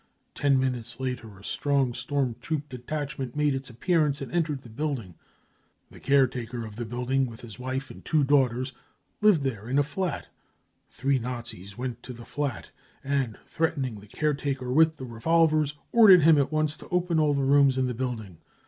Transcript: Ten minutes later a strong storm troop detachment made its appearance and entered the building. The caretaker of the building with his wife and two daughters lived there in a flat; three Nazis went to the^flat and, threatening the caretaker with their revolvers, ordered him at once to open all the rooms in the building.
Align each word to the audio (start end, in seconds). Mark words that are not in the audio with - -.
Ten 0.33 0.59
minutes 0.59 0.99
later 0.99 1.37
a 1.37 1.43
strong 1.43 1.93
storm 1.93 2.35
troop 2.41 2.69
detachment 2.69 3.35
made 3.35 3.53
its 3.53 3.69
appearance 3.69 4.19
and 4.19 4.31
entered 4.31 4.63
the 4.63 4.67
building. 4.69 5.13
The 5.91 5.99
caretaker 5.99 6.65
of 6.65 6.75
the 6.77 6.87
building 6.87 7.27
with 7.27 7.41
his 7.41 7.59
wife 7.59 7.91
and 7.91 8.03
two 8.03 8.23
daughters 8.23 8.71
lived 9.21 9.43
there 9.43 9.69
in 9.69 9.77
a 9.77 9.83
flat; 9.83 10.27
three 10.89 11.19
Nazis 11.19 11.77
went 11.77 12.01
to 12.01 12.15
the^flat 12.15 12.71
and, 13.03 13.37
threatening 13.45 13.99
the 13.99 14.07
caretaker 14.07 14.73
with 14.73 14.97
their 14.97 15.05
revolvers, 15.05 15.75
ordered 15.91 16.23
him 16.23 16.39
at 16.39 16.51
once 16.51 16.75
to 16.77 16.89
open 16.89 17.19
all 17.19 17.35
the 17.35 17.43
rooms 17.43 17.77
in 17.77 17.85
the 17.85 17.93
building. 17.93 18.39